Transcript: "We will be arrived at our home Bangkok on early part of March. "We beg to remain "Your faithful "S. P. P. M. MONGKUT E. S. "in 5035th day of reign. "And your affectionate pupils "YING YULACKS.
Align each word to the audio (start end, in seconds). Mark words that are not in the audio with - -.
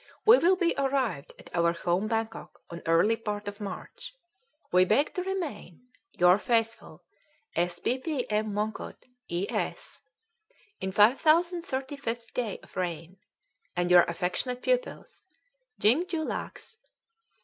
"We 0.25 0.39
will 0.39 0.55
be 0.55 0.73
arrived 0.79 1.31
at 1.37 1.55
our 1.55 1.73
home 1.73 2.07
Bangkok 2.07 2.63
on 2.71 2.81
early 2.87 3.15
part 3.15 3.47
of 3.47 3.59
March. 3.61 4.15
"We 4.71 4.83
beg 4.83 5.13
to 5.13 5.21
remain 5.21 5.89
"Your 6.13 6.39
faithful 6.39 7.03
"S. 7.55 7.77
P. 7.77 7.99
P. 7.99 8.27
M. 8.31 8.51
MONGKUT 8.51 9.05
E. 9.27 9.45
S. 9.47 10.01
"in 10.79 10.91
5035th 10.91 12.33
day 12.33 12.57
of 12.63 12.75
reign. 12.75 13.17
"And 13.75 13.91
your 13.91 14.01
affectionate 14.05 14.63
pupils 14.63 15.27
"YING 15.79 16.07
YULACKS. 16.09 16.79